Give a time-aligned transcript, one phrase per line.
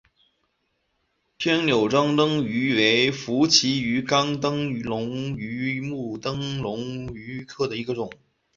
[1.37, 8.09] 天纽珍灯鱼为辐鳍鱼纲灯笼鱼目灯笼鱼科的其中一种。